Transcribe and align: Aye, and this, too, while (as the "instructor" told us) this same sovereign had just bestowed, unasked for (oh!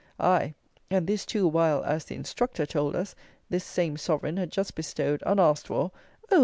Aye, 0.19 0.55
and 0.89 1.05
this, 1.05 1.27
too, 1.27 1.47
while 1.47 1.83
(as 1.83 2.05
the 2.05 2.15
"instructor" 2.15 2.65
told 2.65 2.95
us) 2.95 3.13
this 3.51 3.63
same 3.63 3.97
sovereign 3.97 4.37
had 4.37 4.51
just 4.51 4.73
bestowed, 4.73 5.21
unasked 5.27 5.67
for 5.67 5.91
(oh! 6.31 6.39